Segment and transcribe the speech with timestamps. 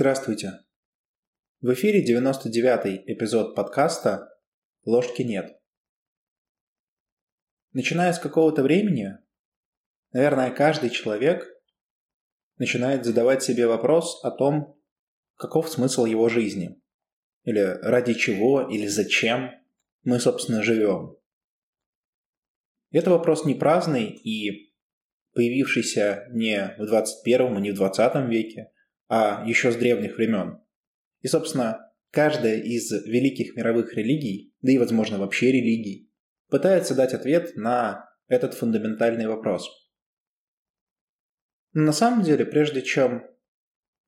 [0.00, 0.60] Здравствуйте.
[1.60, 4.28] В эфире 99-й эпизод подкаста
[4.84, 5.60] «Ложки нет».
[7.72, 9.18] Начиная с какого-то времени,
[10.12, 11.48] наверное, каждый человек
[12.58, 14.80] начинает задавать себе вопрос о том,
[15.34, 16.80] каков смысл его жизни,
[17.42, 19.50] или ради чего, или зачем
[20.04, 21.16] мы, собственно, живем.
[22.92, 24.72] Это вопрос не праздный и
[25.34, 28.70] появившийся не в 21 и не в 20 веке–
[29.08, 30.60] а еще с древних времен.
[31.20, 36.12] И, собственно, каждая из великих мировых религий, да и, возможно, вообще религий,
[36.48, 39.68] пытается дать ответ на этот фундаментальный вопрос.
[41.72, 43.24] Но на самом деле, прежде чем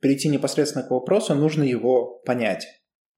[0.01, 2.67] перейти непосредственно к вопросу, нужно его понять.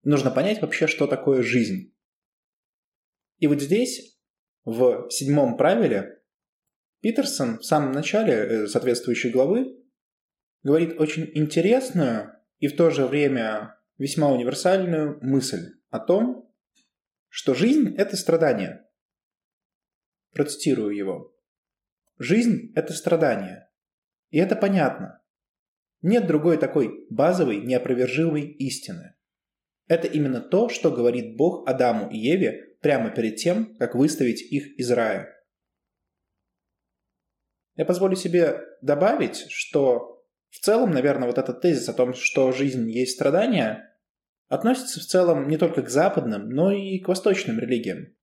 [0.03, 1.95] Нужно понять вообще, что такое жизнь.
[3.39, 4.19] И вот здесь,
[4.65, 6.23] в седьмом правиле,
[7.01, 9.82] Питерсон в самом начале э, соответствующей главы
[10.63, 16.53] говорит очень интересную и в то же время весьма универсальную мысль о том,
[17.29, 18.87] что жизнь– это страдание.
[20.33, 21.35] Процитирую его.
[22.19, 23.69] Жизнь– это страдание.
[24.31, 25.23] И это понятно.
[26.01, 29.15] Нет другой такой базовой, неопровержимой истины.
[29.87, 34.79] Это именно то, что говорит Бог Адаму и Еве прямо перед тем, как выставить их
[34.79, 35.29] из рая.
[37.77, 40.22] Я позволю себе добавить, что
[40.65, 43.93] целом, наверное, вот этот тезис о том, что жизнь есть страдания,
[44.49, 48.15] относится в целом не только к западным, но и к восточным религиям.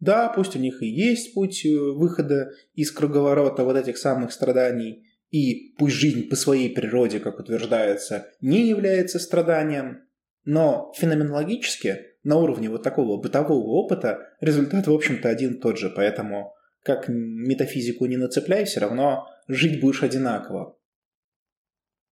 [0.00, 5.06] Да, пусть у них и есть путь э, выхода из круговорота вот этих самых страданий,
[5.30, 10.02] и пусть жизнь по своей природе, как утверждается, не является страданием,
[10.44, 15.90] но феноменологически, на уровне вот такого бытового опыта, результат, в общем-то, один и тот же,
[15.90, 20.76] поэтому как метафизику не нацепляй, все равно жить будешь одинаково.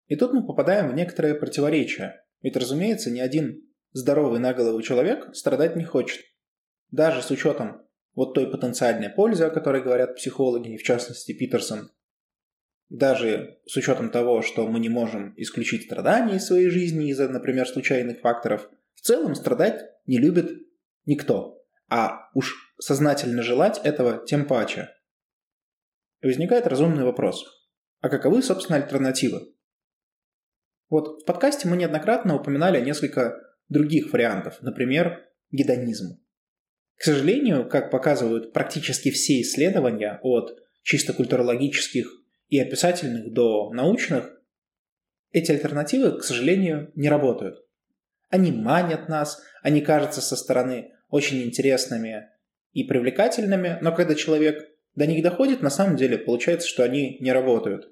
[0.07, 2.23] И тут мы попадаем в некоторое противоречие.
[2.43, 6.21] Ведь, разумеется, ни один здоровый на голову человек страдать не хочет.
[6.91, 7.83] Даже с учетом
[8.15, 11.91] вот той потенциальной пользы, о которой говорят психологи, в частности Питерсон,
[12.93, 17.67] даже с учетом того, что мы не можем исключить страдания из своей жизни из-за, например,
[17.67, 20.51] случайных факторов, в целом страдать не любит
[21.07, 21.65] никто.
[21.89, 24.91] А уж сознательно желать этого тем паче.
[26.23, 27.45] Возникает разумный вопрос.
[28.01, 29.55] А каковы, собственно, альтернативы?
[30.93, 36.23] Вот в подкасте мы неоднократно упоминали несколько других вариантов, например, гедонизм.
[36.97, 42.13] К сожалению, как показывают практически все исследования от чисто культурологических
[42.51, 44.39] и описательных до научных,
[45.31, 47.65] эти альтернативы, к сожалению, не работают.
[48.29, 52.29] Они манят нас, они кажутся со стороны очень интересными
[52.75, 57.33] и привлекательными, но когда человек до них доходит, на самом деле получается, что они не
[57.33, 57.89] работают.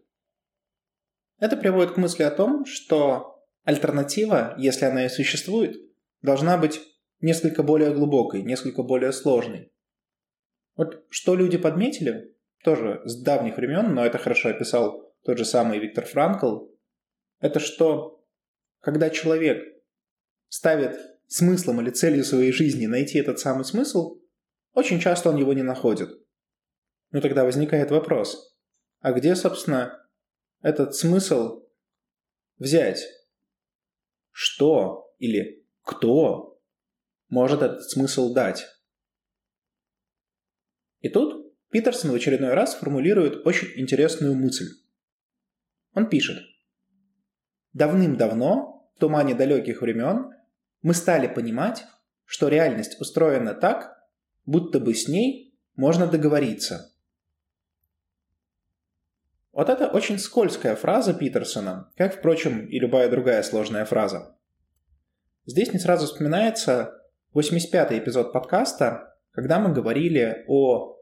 [1.41, 5.77] Это приводит к мысли о том, что альтернатива, если она и существует,
[6.23, 6.81] должна быть
[7.21, 9.73] несколько более глубокой, несколько более сложной.
[10.77, 15.78] Вот что люди подметили, тоже с давних времен, но это хорошо описал тот же самый
[15.78, 16.67] Виктор Франкл,
[17.41, 18.22] это что,
[18.81, 19.62] когда человек
[20.49, 24.21] ставит смыслом или целью своей жизни найти этот самый смысл,
[24.75, 26.11] очень часто он его не находит.
[27.12, 28.57] Ну тогда возникает вопрос,
[29.01, 30.00] а где, собственно,
[30.62, 31.65] этот смысл
[32.59, 33.06] взять.
[34.31, 36.60] Что или кто
[37.28, 38.66] может этот смысл дать?
[41.00, 44.66] И тут Питерсон в очередной раз формулирует очень интересную мысль.
[45.94, 46.43] Он пишет.
[47.72, 50.31] Давным-давно, в тумане далеких времен,
[50.82, 51.84] мы стали понимать,
[52.25, 53.97] что реальность устроена так,
[54.44, 56.92] будто бы с ней можно договориться–
[59.53, 64.37] вот это очень скользкая фраза Питерсона, как, впрочем, и любая другая сложная фраза.
[65.47, 66.94] Здесь не сразу вспоминается
[67.34, 70.97] 85-й эпизод подкаста, когда мы говорили о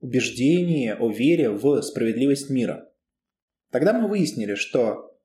[0.00, 2.88] убеждении, о вере в справедливость мира.
[3.70, 5.16] Тогда мы выяснили, что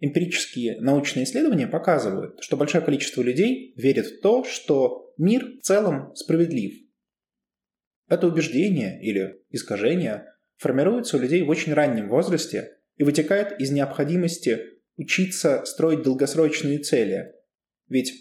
[0.00, 6.14] эмпирические научные исследования показывают, что большое количество людей верит в то, что мир в целом
[6.14, 6.74] справедлив.
[8.08, 10.26] Это убеждение или искажение
[10.56, 14.60] формируется у людей в очень раннем возрасте и вытекает из необходимости
[14.96, 17.32] учиться строить долгосрочные цели.
[17.88, 18.12] Ведь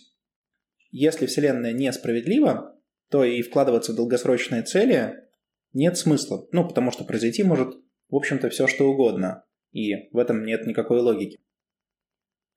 [0.92, 2.80] если Вселенная несправедлива,
[3.10, 5.16] то и вкладываться в долгосрочные цели
[5.74, 6.48] нет смысла.
[6.52, 7.76] Ну, потому что произойти может,
[8.10, 9.44] в общем-то, все что угодно.
[9.72, 11.40] И в этом нет никакой логики.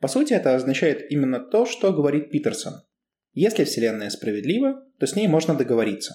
[0.01, 2.75] По сути, это означает именно то, что говорит Питерсон.
[3.33, 6.15] Если Вселенная справедлива, то с ней можно договориться.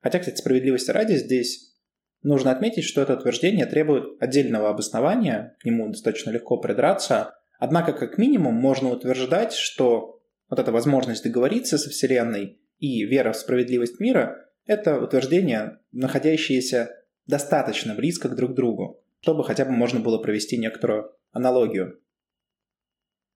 [0.00, 1.76] Хотя, кстати, справедливости ради здесь
[2.22, 8.18] Нужно отметить, что это утверждение требует отдельного обоснования, к нему достаточно легко придраться, Однако, как
[8.18, 14.48] минимум, можно утверждать, что вот эта возможность договориться со Вселенной и вера в справедливость мира–
[14.66, 16.90] это утверждения, находящиеся
[17.26, 22.00] достаточно близко к друг другу, чтобы хотя бы можно было провести некоторую аналогию.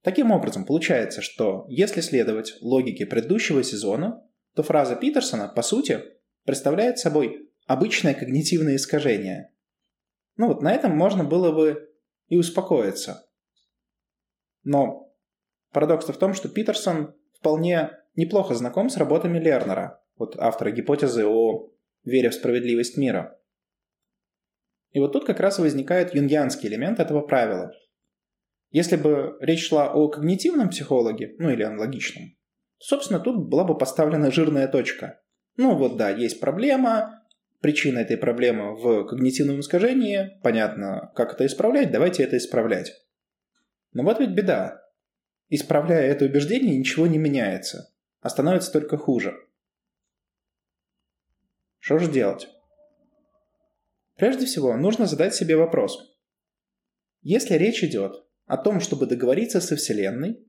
[0.03, 4.25] Таким образом, получается, что если следовать логике предыдущего сезона,
[4.55, 6.01] то фраза Питерсона, по сути,
[6.45, 9.53] представляет собой обычное когнитивное искажение.
[10.37, 11.93] Ну вот на этом можно было бы
[12.29, 13.27] и успокоиться.
[14.65, 15.15] Но
[15.73, 21.71] парадокс в том, что Питерсон вполне неплохо знаком с работами Лернера, вот автора гипотезы о
[22.05, 23.39] вере в справедливость мира.
[24.93, 27.73] И вот тут как раз возникает юнгианский элемент этого правила.
[28.71, 32.31] Если бы речь шла о когнитивном психологе, ну или аналогичном,
[32.79, 35.21] то, собственно, тут была бы поставлена жирная точка.
[35.57, 37.22] Ну вот да, есть проблема,
[37.63, 42.93] причина этой проблемы в когнитивном искажении, понятно, как это исправлять, давайте это исправлять.
[43.93, 44.83] Но вот ведь беда.
[45.49, 49.37] Исправляя это убеждение, ничего не меняется, а становится только хуже.
[51.79, 52.49] Что же делать?
[54.17, 56.17] Прежде всего, нужно задать себе вопрос.
[57.23, 60.47] Если речь идет о том, чтобы договориться со Вселенной,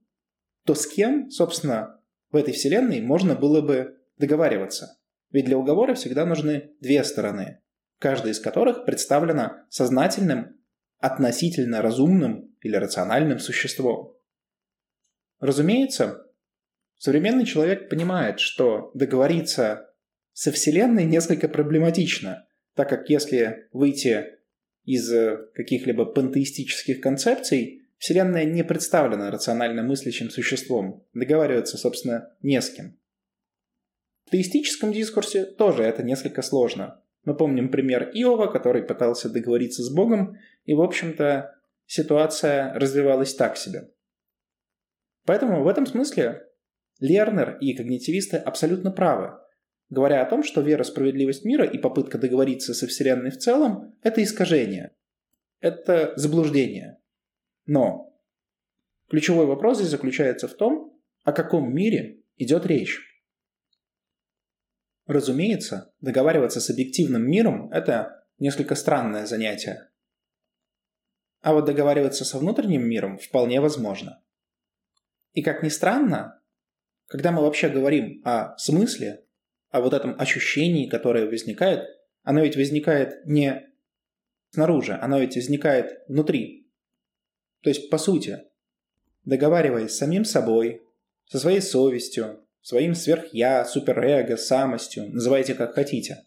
[0.65, 1.99] то с кем, собственно,
[2.31, 4.97] в этой Вселенной можно было бы договариваться?
[5.33, 7.59] Ведь для уговора всегда нужны две стороны,
[7.99, 10.61] каждая из которых представлена сознательным,
[10.99, 14.15] относительно разумным или рациональным существом.
[15.41, 16.25] Разумеется,
[16.97, 19.93] современный человек понимает, что договориться
[20.31, 24.39] со Вселенной несколько проблематично, так как если выйти
[24.85, 25.11] из
[25.55, 32.97] каких-либо пантеистических концепций, Вселенная не представлена рационально мыслящим существом, договариваться, собственно, не с кем.
[34.25, 37.01] В теистическом дискурсе тоже это несколько сложно.
[37.25, 41.55] Мы помним пример Иова, который пытался договориться с Богом, и, в общем-то,
[41.85, 43.89] ситуация развивалась так себе.
[45.25, 46.47] Поэтому в этом смысле
[46.99, 49.37] Лернер и когнитивисты абсолютно правы,
[49.89, 53.95] говоря о том, что вера в справедливость мира и попытка договориться со Вселенной в целом–
[54.03, 54.91] это искажение,
[55.61, 56.97] это заблуждение–
[57.65, 58.13] но
[59.09, 62.99] ключевой вопрос здесь заключается в том, о каком мире идет речь.
[65.05, 69.89] Разумеется, договариваться с объективным миром– это несколько странное занятие.
[71.41, 74.23] А вот договариваться со внутренним миром вполне возможно.
[75.33, 76.41] И как ни странно,
[77.07, 79.25] когда мы вообще говорим о смысле,
[79.69, 81.87] о вот этом ощущении, которое возникает,
[82.21, 83.69] оно ведь возникает не
[84.51, 86.63] снаружи, оно ведь возникает внутри,
[87.63, 88.43] то есть, по сути,
[89.23, 90.85] договариваясь с самим собой,
[91.25, 96.23] со своей совестью, своим сверхя, суперэго, самостью, называйте как хотите,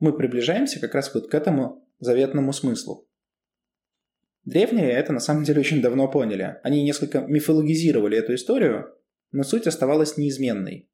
[0.00, 3.08] мы приближаемся как раз вот к этому заветному смыслу.
[4.44, 6.58] Древние это на самом деле очень давно поняли.
[6.62, 8.94] Они несколько мифологизировали эту историю,
[9.32, 10.88] но суть оставалась неизменной.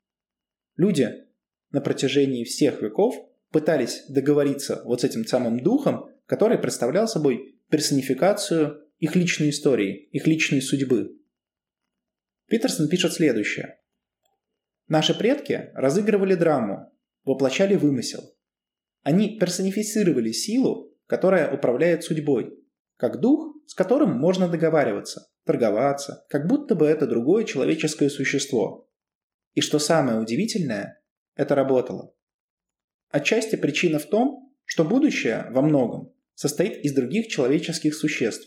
[0.76, 1.26] Люди
[1.70, 3.14] на протяжении всех веков
[3.50, 10.26] пытались договориться вот с этим самым духом, который представлял собой персонификацию их личной истории, их
[10.26, 11.18] личной судьбы.
[12.48, 13.81] Питерсон пишет следующее.
[14.92, 16.92] Наши предки разыгрывали драму,
[17.24, 18.34] воплощали вымысел.
[19.02, 22.62] Они персонифицировали силу, которая управляет судьбой,
[22.98, 28.86] как дух, с которым можно договариваться, торговаться, как будто бы это другое человеческое существо.
[29.54, 31.02] И что самое удивительное,
[31.36, 32.12] это работало.
[33.08, 38.46] Отчасти причина в том, что будущее во многом состоит из других человеческих существ,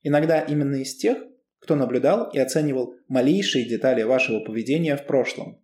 [0.00, 1.18] Иногда именно из тех,
[1.58, 5.62] кто наблюдал и оценивал малейшие детали вашего поведения в прошлом.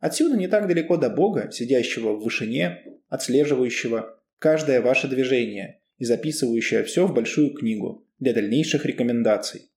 [0.00, 6.84] Отсюда не так далеко до Бога, сидящего в вышине, отслеживающего каждое ваше движение и записывающего
[6.84, 9.70] все в большую книгу для дальнейших рекомендаций.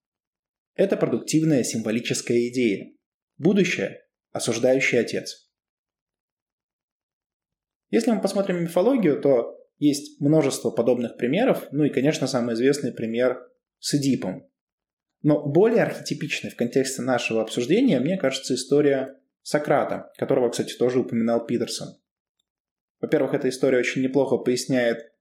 [0.75, 2.93] Это продуктивная символическая идея.
[3.37, 4.01] Будущее–
[4.31, 5.51] осуждающий отец.
[7.91, 13.45] Если мы посмотрим мифологию, то есть множество подобных примеров, ну и, конечно, самый известный пример
[13.79, 14.49] с Эдипом.
[15.21, 21.45] Но более архетипичной в контексте нашего обсуждения, мне кажется, история Сократа, которого, кстати, тоже упоминал
[21.45, 21.89] Питерсон.
[23.01, 25.13] Во-первых, эта история очень неплохо поясняет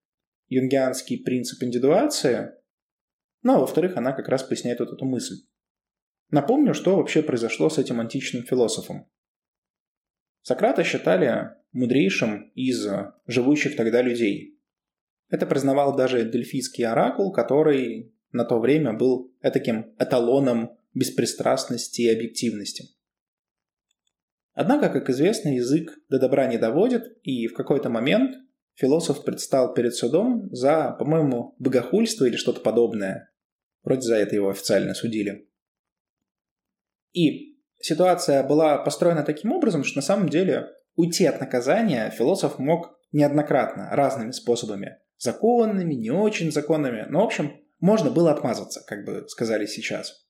[0.48, 2.52] юнгианский принцип индивидуации,
[3.42, 5.34] ну а во-вторых, она как раз поясняет вот эту мысль.
[6.30, 9.10] Напомню, что вообще произошло с этим античным философом.
[10.42, 12.86] Сократа считали мудрейшим из
[13.26, 14.60] живущих тогда людей.
[15.28, 22.88] Это признавал даже Дельфийский оракул, который на то время был таким эталоном беспристрастности и объективности.
[24.54, 28.36] Однако, как известно, язык до добра не доводит, и в какой-то момент
[28.74, 33.30] философ предстал перед судом за, по-моему, богохульство или что-то подобное.
[33.82, 35.48] Вроде за это его официально судили.
[37.12, 42.98] И ситуация была построена таким образом, что на самом деле уйти от наказания философ мог
[43.12, 44.98] неоднократно, разными способами.
[45.18, 47.06] Законными, не очень законными.
[47.08, 50.26] Но, в общем, можно было отмазаться, как бы сказали сейчас.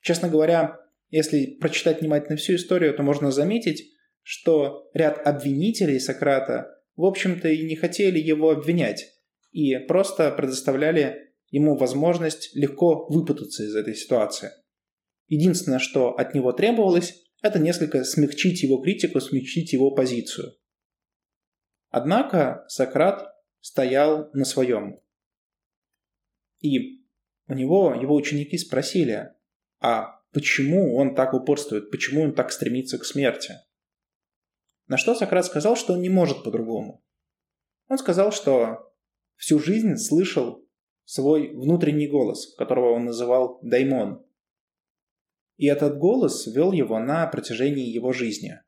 [0.00, 0.78] Честно говоря,
[1.12, 3.92] если прочитать внимательно всю историю, то можно заметить,
[4.22, 9.06] что ряд обвинителей Сократа, в общем-то, и не хотели его обвинять,
[9.50, 14.52] и просто предоставляли ему возможность легко выпутаться из этой ситуации.
[15.28, 20.54] Единственное, что от него требовалось, это несколько смягчить его критику, смягчить его позицию.
[21.90, 24.98] Однако Сократ стоял на своем.
[26.60, 27.04] И
[27.48, 29.28] у него его ученики спросили,
[29.78, 33.54] а почему он так упорствует, почему он так стремится к смерти?
[34.88, 37.02] На что Сократ сказал, что он не может по-другому.
[37.88, 38.92] Он сказал, что
[39.36, 40.66] всю жизнь слышал
[41.04, 44.24] свой внутренний голос, которого он называл даймон.
[45.56, 48.60] И этот голос вел его на протяжении его жизни.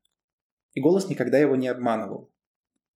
[0.72, 2.30] И голос никогда его не обманывал.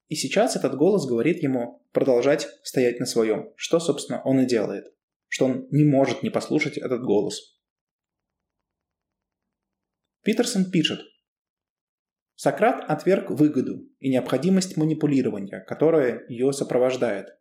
[0.09, 4.93] И сейчас этот голос говорит ему продолжать стоять на своем, что, собственно, он и делает.
[5.29, 7.59] Что он не может не послушать этот голос.
[10.23, 11.01] Питерсон пишет,
[12.41, 17.37] Сократ отверг выгоду и необходимость манипулирования, которая ее сопровождает.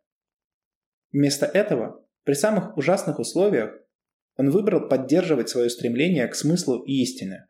[1.12, 3.78] Вместо этого, при самых ужасных условиях,
[4.36, 7.46] он выбрал поддерживать свое стремление к смыслу и истине.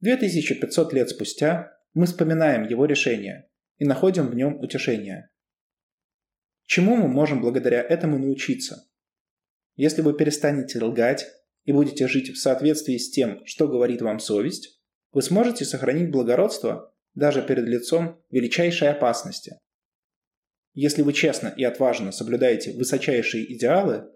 [0.00, 5.30] 2500 лет спустя мы вспоминаем его решение и находим в нем утешение.
[6.64, 8.88] Чему мы можем благодаря этому научиться?
[9.76, 11.26] Если вы перестанете лгать
[11.64, 14.80] и будете жить в соответствии с тем, что говорит вам совесть,
[15.12, 19.58] вы сможете сохранить благородство даже перед лицом величайшей опасности.
[20.72, 24.10] Если вы честно и отважно соблюдаете высочайшие идеалы,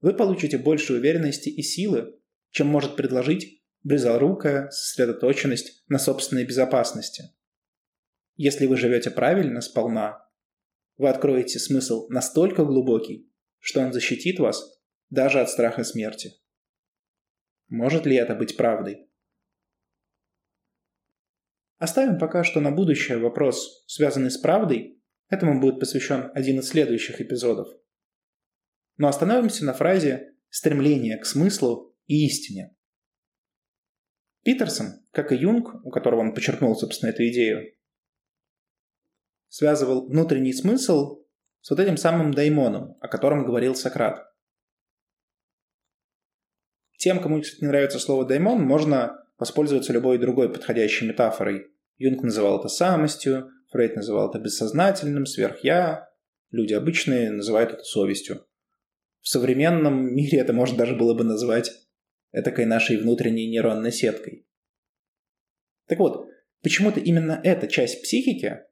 [0.00, 2.18] вы получите больше уверенности и силы,
[2.50, 7.30] чем может предложить близорукая сосредоточенность на собственной безопасности.
[8.34, 10.28] Если вы живете правильно, сполна,
[10.96, 16.32] вы откроете смысл настолько глубокий, что он защитит вас даже от страха смерти.
[17.68, 19.10] Может ли это быть правдой?
[21.78, 25.02] Оставим пока что на будущее вопрос, связанный с правдой.
[25.28, 27.68] Этому будет посвящен один из следующих эпизодов.
[28.96, 32.74] Но остановимся на фразе «стремление к смыслу и истине».
[34.44, 37.74] Питерсон, как и Юнг, у которого он подчеркнул, собственно, эту идею,
[39.48, 41.24] связывал внутренний смысл
[41.60, 44.24] с вот этим самым даймоном, о котором говорил Сократ.
[47.06, 51.68] Тем, кому, кстати, не нравится слово «даймон», можно воспользоваться любой другой подходящей метафорой.
[51.98, 56.08] Юнг называл это самостью, Фрейд называл это бессознательным, сверхя,
[56.50, 58.44] люди обычные называют это совестью.
[59.20, 61.70] В современном мире это можно даже было бы назвать
[62.32, 64.44] этакой нашей внутренней нейронной сеткой.
[65.86, 66.26] Так вот,
[66.64, 68.64] почему-то именно эта часть психики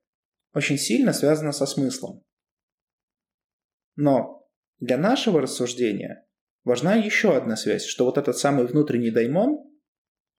[0.54, 2.24] очень сильно связана со смыслом.
[3.94, 4.44] Но
[4.80, 6.26] для нашего рассуждения
[6.64, 9.58] важна еще одна связь, что вот этот самый внутренний даймон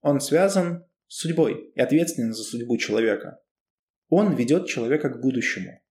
[0.00, 3.40] он связан с судьбой и ответственен за судьбу человека.
[4.08, 5.82] Он ведет человека к будущему.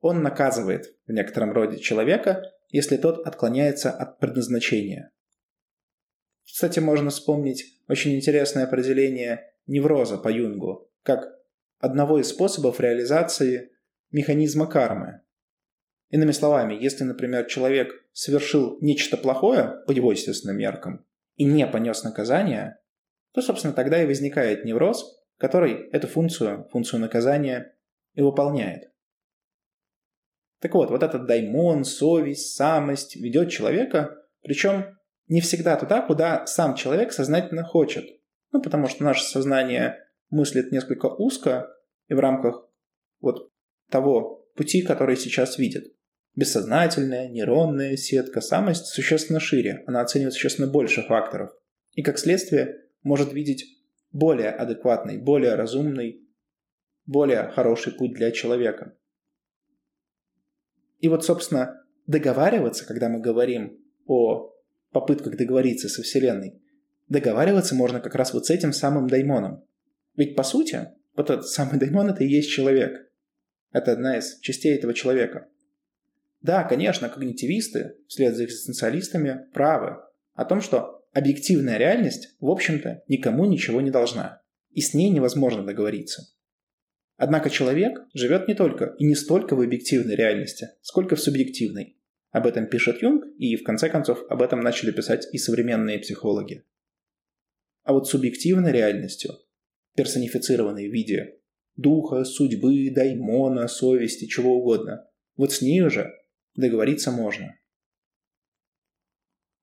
[0.00, 5.12] Он наказывает в некотором роде человека, если тот отклоняется от предназначения.
[6.44, 11.24] Кстати, можно вспомнить очень интересное определение невроза по Юнгу, как
[11.78, 13.72] одного из способов реализации
[14.10, 15.22] механизма кармы.
[16.10, 21.04] Иными словами, если, например, человек совершил нечто плохое по его естественным меркам
[21.36, 22.78] и не понес наказание,
[23.32, 27.74] то, собственно, тогда и возникает невроз, который эту функцию, функцию наказания,
[28.14, 28.92] и выполняет.
[30.60, 34.96] Так вот, вот этот даймон, совесть, самость ведет человека, причем
[35.26, 38.04] не всегда туда, куда сам человек сознательно хочет.
[38.52, 39.98] Ну, потому что наше сознание
[40.30, 41.68] мыслит несколько узко
[42.08, 42.68] и в рамках
[43.20, 43.50] вот
[43.90, 45.94] того пути, который сейчас видит.
[46.36, 51.50] Бессознательная, нейронная сетка, самость существенно шире, она оценивает существенно больше факторов.
[51.92, 53.66] И как следствие может видеть
[54.10, 56.26] более адекватный, более разумный,
[57.06, 58.96] более хороший путь для человека.
[60.98, 64.52] И вот, собственно, договариваться, когда мы говорим о
[64.90, 66.60] попытках договориться со Вселенной,
[67.08, 69.64] договариваться можно как раз вот с этим самым даймоном.
[70.16, 73.10] Ведь, по сути, вот этот самый даймон– это и есть человек.
[73.74, 75.48] Это одна из частей этого человека.
[76.40, 79.98] Да, конечно, когнитивисты, вслед за экзистенциалистами, правы
[80.32, 85.64] о том, что Объективная реальность, в общем-то, никому ничего не должна, и с ней невозможно
[85.64, 86.26] договориться.
[87.16, 91.96] Однако человек живет не только и не столько в объективной реальности, сколько в субъективной.
[92.32, 96.64] Об этом пишет Юнг, и в конце концов об этом начали писать и современные психологи.
[97.84, 99.34] А вот субъективной реальностью,
[99.94, 101.38] персонифицированной в виде
[101.76, 106.12] духа, судьбы, даймона, совести, чего угодно, вот с ней уже
[106.54, 107.58] договориться можно.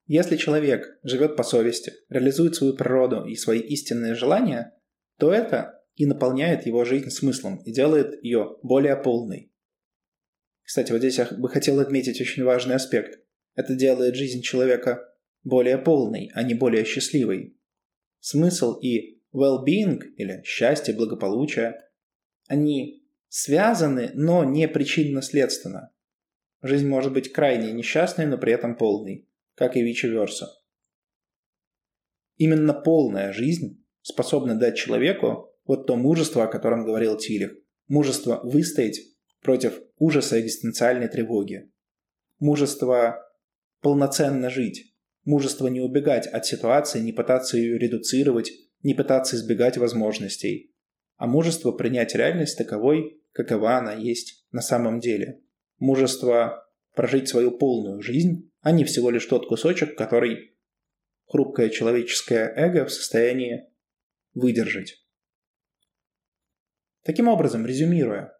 [0.07, 4.77] Если человек живет по совести, реализует свою природу и свои истинные желания,
[5.17, 9.53] то это и наполняет его жизнь смыслом и делает ее более полной.
[10.63, 13.19] Кстати, вот здесь я бы хотел отметить очень важный аспект.
[13.55, 15.01] Это делает жизнь человека
[15.43, 17.57] более полной, а не более счастливой.
[18.19, 21.81] Смысл и well-being, или счастье, благополучие,
[22.47, 25.91] они связаны, но не причинно-следственно.
[26.61, 30.47] Жизнь может быть крайне несчастной, но при этом полной, как и вичи-верса.
[32.37, 37.55] Именно полная жизнь способна дать человеку вот то мужество, о котором говорил Тилих.
[37.87, 38.99] Мужество выстоять
[39.41, 41.71] против ужаса экзистенциальной тревоги.
[42.39, 43.17] Мужество
[43.81, 44.95] полноценно жить.
[45.23, 50.70] Мужество не убегать от ситуации, не пытаться ее редуцировать, не пытаться избегать возможностей.
[51.21, 55.43] А мужество принять реальность таковой, какова она есть на самом деле.
[55.77, 60.57] Мужество прожить свою полную жизнь, а не всего лишь тот кусочек, который
[61.25, 63.69] хрупкое человеческое эго в состоянии
[64.33, 65.05] выдержать.
[67.03, 68.35] Таким образом, резюмируя,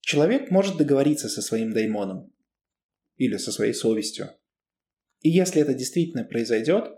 [0.00, 2.34] человек может договориться со своим даймоном
[3.18, 4.30] или со своей совестью.
[5.20, 6.90] И если это действительно произойдет,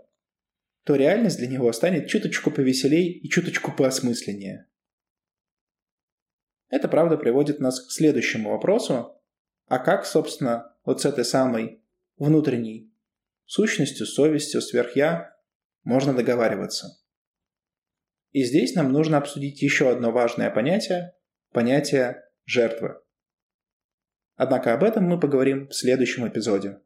[0.89, 4.67] то реальность для него станет чуточку повеселей и чуточку поосмысленнее.
[6.67, 9.21] Это, правда, приводит нас к следующему вопросу.
[9.67, 11.83] А как, собственно, вот с этой самой
[12.17, 12.91] внутренней
[13.45, 15.37] сущностью, совестью, сверхя
[15.83, 16.99] можно договариваться?
[18.31, 21.13] И здесь нам нужно обсудить еще одно важное понятие–
[21.51, 22.95] понятие жертвы.
[24.37, 26.81] Однако об этом мы поговорим в следующем эпизоде.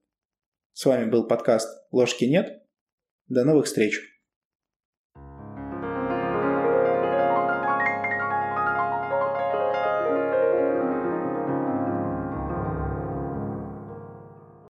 [0.74, 2.63] С вами был подкаст «Ложки нет».
[3.28, 4.13] До новых встреч!